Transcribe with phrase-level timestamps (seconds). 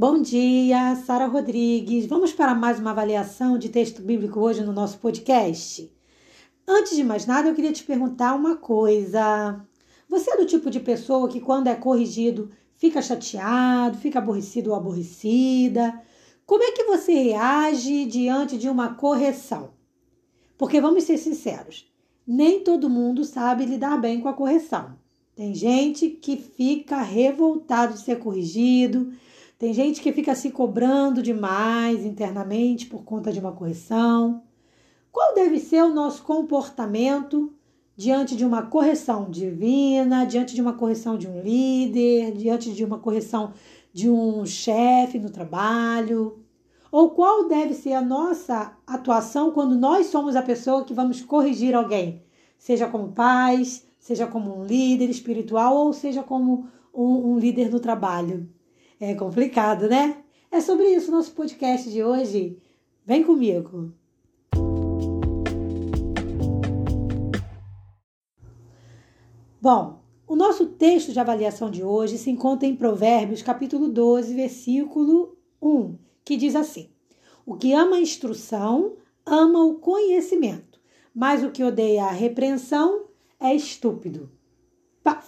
[0.00, 2.06] Bom dia, Sara Rodrigues.
[2.06, 5.92] Vamos para mais uma avaliação de texto bíblico hoje no nosso podcast.
[6.66, 9.62] Antes de mais nada, eu queria te perguntar uma coisa.
[10.08, 14.76] Você é do tipo de pessoa que, quando é corrigido, fica chateado, fica aborrecido ou
[14.76, 16.00] aborrecida?
[16.46, 19.68] Como é que você reage diante de uma correção?
[20.56, 21.92] Porque vamos ser sinceros,
[22.26, 24.96] nem todo mundo sabe lidar bem com a correção.
[25.36, 29.12] Tem gente que fica revoltado de ser corrigido,
[29.60, 34.42] tem gente que fica se cobrando demais internamente por conta de uma correção.
[35.12, 37.52] Qual deve ser o nosso comportamento
[37.94, 42.98] diante de uma correção divina, diante de uma correção de um líder, diante de uma
[42.98, 43.52] correção
[43.92, 46.38] de um chefe no trabalho?
[46.90, 51.74] Ou qual deve ser a nossa atuação quando nós somos a pessoa que vamos corrigir
[51.74, 52.22] alguém,
[52.56, 57.78] seja como pais, seja como um líder espiritual ou seja como um, um líder no
[57.78, 58.48] trabalho?
[59.02, 60.22] É complicado, né?
[60.52, 62.58] É sobre isso o nosso podcast de hoje.
[63.06, 63.94] Vem comigo.
[69.58, 75.34] Bom, o nosso texto de avaliação de hoje se encontra em Provérbios, capítulo 12, versículo
[75.62, 76.90] 1, que diz assim:
[77.46, 80.78] O que ama a instrução, ama o conhecimento,
[81.14, 83.06] mas o que odeia a repreensão
[83.40, 84.30] é estúpido.
[85.02, 85.26] Paf!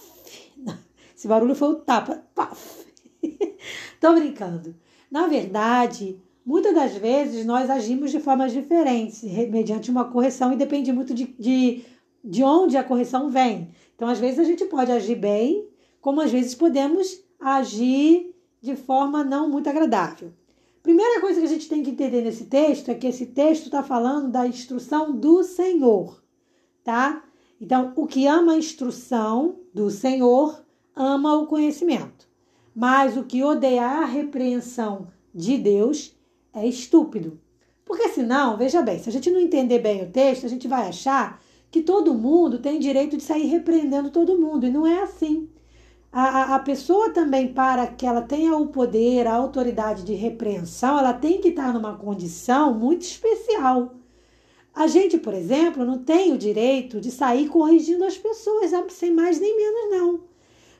[1.17, 2.23] Esse barulho foi o tapa.
[2.35, 2.92] Paf!
[4.03, 4.75] Tô brincando.
[5.09, 10.93] Na verdade, muitas das vezes nós agimos de formas diferentes, mediante uma correção, e depende
[10.93, 11.85] muito de, de,
[12.25, 13.71] de onde a correção vem.
[13.95, 15.69] Então, às vezes, a gente pode agir bem,
[16.01, 20.33] como às vezes podemos agir de forma não muito agradável.
[20.83, 23.85] Primeira coisa que a gente tem que entender nesse texto é que esse texto está
[23.85, 26.21] falando da instrução do Senhor,
[26.83, 27.23] tá?
[27.61, 30.61] Então, o que ama a instrução do Senhor
[30.93, 32.32] ama o conhecimento.
[32.75, 36.17] Mas o que odiar a repreensão de Deus
[36.53, 37.41] é estúpido.
[37.85, 40.89] Porque senão, veja bem, se a gente não entender bem o texto, a gente vai
[40.89, 44.67] achar que todo mundo tem direito de sair repreendendo todo mundo.
[44.67, 45.49] E não é assim.
[46.13, 50.99] A, a, a pessoa também, para que ela tenha o poder, a autoridade de repreensão,
[50.99, 53.95] ela tem que estar numa condição muito especial.
[54.75, 59.39] A gente, por exemplo, não tem o direito de sair corrigindo as pessoas, sem mais
[59.41, 60.21] nem menos, não.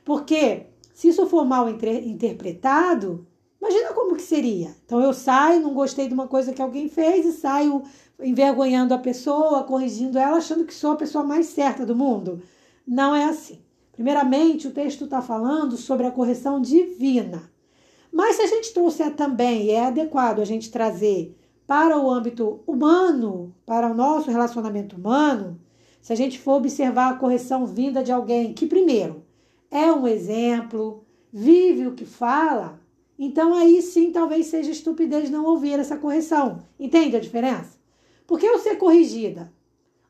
[0.03, 3.27] Porque se isso for mal interpretado,
[3.59, 4.75] imagina como que seria.
[4.85, 7.83] Então eu saio, não gostei de uma coisa que alguém fez e saio
[8.21, 12.41] envergonhando a pessoa, corrigindo ela, achando que sou a pessoa mais certa do mundo.
[12.87, 13.59] Não é assim.
[13.91, 17.51] Primeiramente, o texto está falando sobre a correção divina.
[18.11, 22.61] Mas se a gente trouxer também, e é adequado a gente trazer para o âmbito
[22.67, 25.59] humano, para o nosso relacionamento humano,
[26.01, 29.22] se a gente for observar a correção vinda de alguém que, primeiro,
[29.73, 32.79] é um exemplo, vive o que fala,
[33.17, 36.59] então aí sim talvez seja estupidez não ouvir essa correção.
[36.79, 37.79] Entende a diferença?
[38.27, 39.51] Porque eu ser corrigida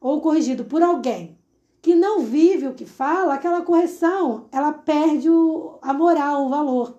[0.01, 1.37] ou corrigido por alguém
[1.81, 6.97] que não vive o que fala, aquela correção, ela perde o, a moral, o valor.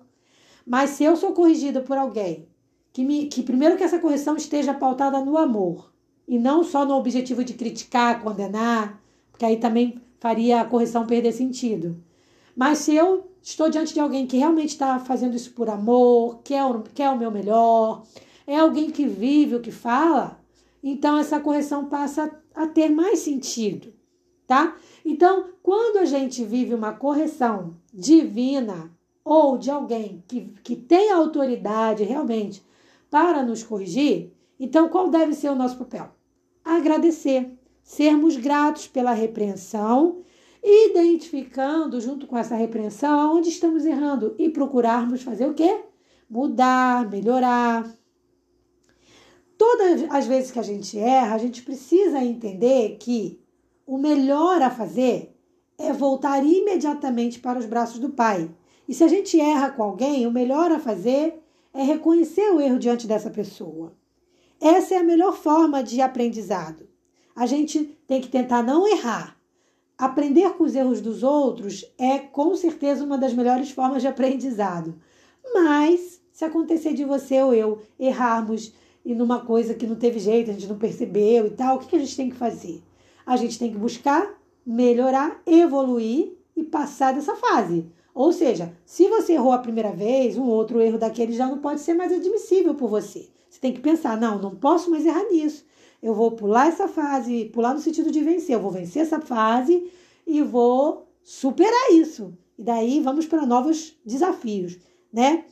[0.65, 2.47] Mas se eu sou corrigida por alguém
[2.91, 5.93] que, me, que primeiro que essa correção esteja pautada no amor
[6.27, 8.99] e não só no objetivo de criticar, condenar,
[9.31, 12.03] porque aí também faria a correção perder sentido.
[12.55, 16.63] Mas se eu estou diante de alguém que realmente está fazendo isso por amor, quer
[16.63, 18.03] o, quer o meu melhor,
[18.47, 20.39] é alguém que vive o que fala,
[20.81, 23.93] então essa correção passa a ter mais sentido,
[24.47, 24.77] tá?
[25.03, 28.91] Então, quando a gente vive uma correção divina
[29.23, 32.63] ou de alguém que, que tem autoridade realmente
[33.09, 36.09] para nos corrigir, então qual deve ser o nosso papel?
[36.63, 37.51] Agradecer,
[37.83, 40.23] sermos gratos pela repreensão
[40.65, 45.83] identificando junto com essa repreensão aonde estamos errando e procurarmos fazer o quê?
[46.27, 47.87] Mudar, melhorar.
[49.55, 53.39] Todas as vezes que a gente erra, a gente precisa entender que
[53.85, 55.37] o melhor a fazer
[55.77, 58.49] é voltar imediatamente para os braços do Pai.
[58.87, 61.41] E se a gente erra com alguém, o melhor a fazer
[61.73, 63.93] é reconhecer o erro diante dessa pessoa.
[64.59, 66.87] Essa é a melhor forma de aprendizado.
[67.35, 69.34] A gente tem que tentar não errar,
[69.97, 74.93] Aprender com os erros dos outros é com certeza uma das melhores formas de aprendizado.
[75.53, 78.73] Mas, se acontecer de você ou eu errarmos
[79.05, 81.95] e numa coisa que não teve jeito, a gente não percebeu e tal, o que
[81.95, 82.83] a gente tem que fazer?
[83.25, 87.89] A gente tem que buscar melhorar, evoluir e passar dessa fase.
[88.13, 91.79] Ou seja, se você errou a primeira vez, um outro erro daquele já não pode
[91.79, 93.29] ser mais admissível por você.
[93.49, 95.65] Você tem que pensar: não, não posso mais errar nisso
[96.05, 99.89] eu vou pular essa fase, pular no sentido de vencer, eu vou vencer essa fase
[100.27, 102.31] e vou superar isso.
[102.59, 104.77] E daí vamos para novos desafios,
[105.11, 105.45] né?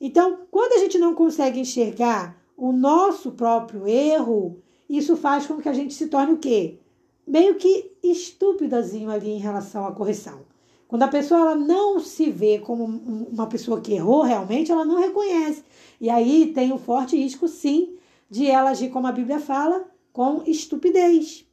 [0.00, 4.58] Então, quando a gente não consegue enxergar o nosso próprio erro,
[4.90, 6.80] isso faz com que a gente se torne o quê?
[7.24, 10.40] Meio que estúpidazinho ali em relação à correção.
[10.88, 14.98] Quando a pessoa ela não se vê como uma pessoa que errou realmente, ela não
[14.98, 15.62] reconhece.
[16.00, 17.96] E aí tem um forte risco, sim,
[18.30, 21.46] de ela agir como a Bíblia fala, com estupidez.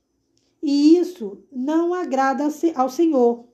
[0.61, 3.45] E isso não agrada ao Senhor.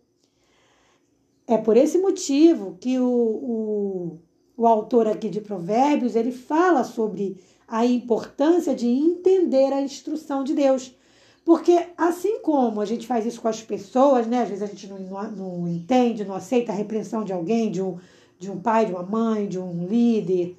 [1.48, 4.20] É por esse motivo que o, o,
[4.56, 7.38] o autor aqui de Provérbios ele fala sobre
[7.68, 10.96] a importância de entender a instrução de Deus.
[11.44, 14.44] Porque assim como a gente faz isso com as pessoas, né?
[14.44, 17.98] Às vezes a gente não, não, entende, não aceita a repreensão de alguém, de um,
[18.38, 20.56] de um pai, de uma mãe, de um líder.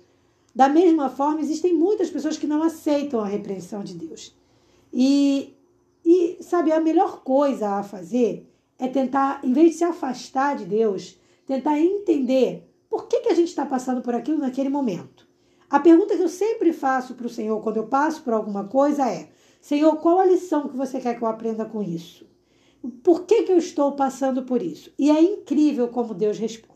[0.60, 4.36] Da mesma forma, existem muitas pessoas que não aceitam a repreensão de Deus.
[4.92, 5.56] E,
[6.04, 8.46] e sabe, a melhor coisa a fazer
[8.78, 13.34] é tentar, em vez de se afastar de Deus, tentar entender por que, que a
[13.34, 15.26] gente está passando por aquilo naquele momento.
[15.70, 19.08] A pergunta que eu sempre faço para o Senhor quando eu passo por alguma coisa
[19.08, 19.30] é:
[19.62, 22.26] Senhor, qual a lição que você quer que eu aprenda com isso?
[23.02, 24.92] Por que, que eu estou passando por isso?
[24.98, 26.69] E é incrível como Deus responde.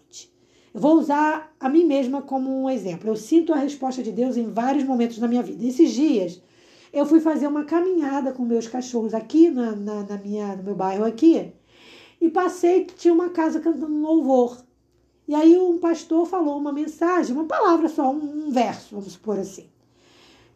[0.75, 3.09] Eu vou usar a mim mesma como um exemplo.
[3.09, 5.65] Eu sinto a resposta de Deus em vários momentos da minha vida.
[5.65, 6.43] Esses dias,
[6.93, 10.75] eu fui fazer uma caminhada com meus cachorros aqui na, na, na minha, no meu
[10.75, 11.53] bairro aqui
[12.21, 14.65] e passei que tinha uma casa cantando louvor.
[15.29, 19.39] E aí um pastor falou uma mensagem, uma palavra só, um, um verso, vamos supor
[19.39, 19.67] assim,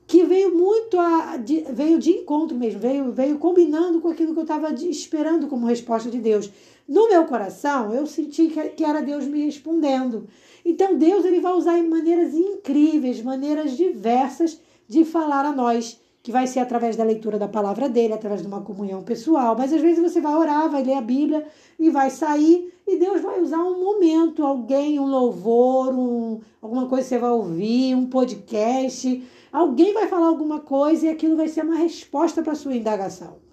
[0.07, 4.41] que veio muito a, de, veio de encontro mesmo, veio, veio combinando com aquilo que
[4.41, 6.51] eu estava esperando como resposta de Deus.
[6.89, 10.27] No meu coração, eu senti que, era Deus me respondendo.
[10.65, 14.59] Então Deus ele vai usar maneiras incríveis, maneiras diversas
[14.89, 18.49] de falar a nós que vai ser através da leitura da palavra dele, através de
[18.49, 19.55] uma comunhão pessoal.
[19.57, 21.47] Mas às vezes você vai orar, vai ler a Bíblia
[21.79, 27.05] e vai sair e Deus vai usar um momento, alguém, um louvor, um, alguma coisa
[27.05, 29.23] que você vai ouvir, um podcast.
[29.53, 33.48] Alguém vai falar alguma coisa e aquilo vai ser uma resposta para a sua indagação.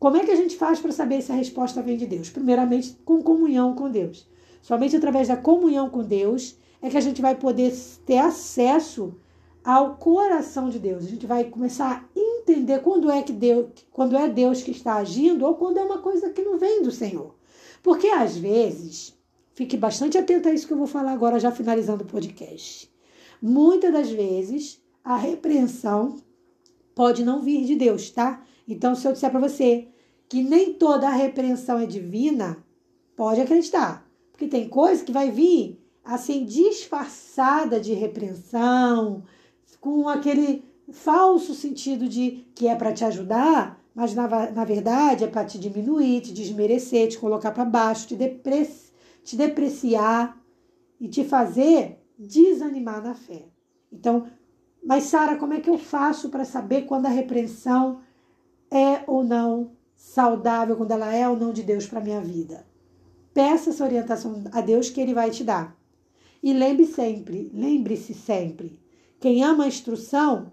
[0.00, 2.30] Como é que a gente faz para saber se a resposta vem de Deus?
[2.30, 4.26] Primeiramente, com comunhão com Deus.
[4.62, 7.70] Somente através da comunhão com Deus é que a gente vai poder
[8.06, 9.14] ter acesso
[9.62, 11.04] ao coração de Deus.
[11.04, 14.94] A gente vai começar a entender quando é que Deus, quando é Deus que está
[14.94, 17.34] agindo ou quando é uma coisa que não vem do Senhor.
[17.82, 19.14] Porque às vezes,
[19.52, 22.90] fique bastante atento a isso que eu vou falar agora, já finalizando o podcast.
[23.42, 26.16] Muitas das vezes, a repreensão
[26.94, 28.42] pode não vir de Deus, tá?
[28.66, 29.88] Então, se eu disser para você
[30.28, 32.64] que nem toda a repreensão é divina,
[33.16, 34.08] pode acreditar.
[34.30, 39.24] Porque tem coisa que vai vir assim disfarçada de repreensão,
[39.80, 45.26] com aquele falso sentido de que é para te ajudar, mas na, na verdade é
[45.26, 48.92] para te diminuir, te desmerecer, te colocar para baixo, te, depreci,
[49.24, 50.40] te depreciar
[51.00, 53.46] e te fazer desanimar na fé.
[53.92, 54.26] Então,
[54.84, 58.00] mas Sara, como é que eu faço para saber quando a repreensão
[58.70, 62.64] é ou não saudável, quando ela é ou não de Deus para minha vida?
[63.34, 65.76] Peça essa orientação a Deus que ele vai te dar.
[66.42, 68.78] E lembre sempre, lembre-se sempre,
[69.18, 70.52] quem ama a instrução,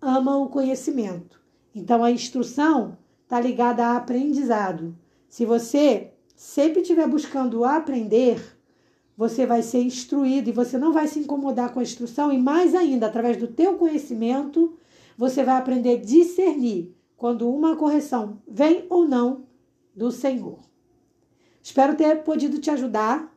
[0.00, 1.40] ama o conhecimento.
[1.74, 4.96] Então, a instrução está ligada a aprendizado.
[5.28, 8.56] Se você sempre estiver buscando aprender,
[9.16, 12.74] você vai ser instruído e você não vai se incomodar com a instrução e mais
[12.74, 14.78] ainda, através do teu conhecimento,
[15.16, 19.44] você vai aprender a discernir quando uma correção vem ou não
[19.94, 20.58] do Senhor.
[21.62, 23.32] Espero ter podido te ajudar.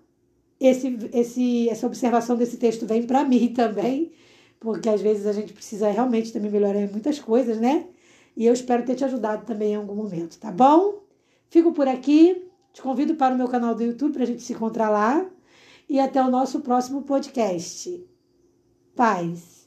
[0.60, 4.12] Esse, esse, essa observação desse texto vem para mim também
[4.60, 7.88] porque às vezes a gente precisa realmente também melhorar muitas coisas, né?
[8.36, 11.04] E eu espero ter te ajudado também em algum momento, tá bom?
[11.50, 14.54] Fico por aqui, te convido para o meu canal do YouTube para a gente se
[14.54, 15.26] encontrar lá
[15.90, 18.06] e até o nosso próximo podcast.
[18.96, 19.67] Paz.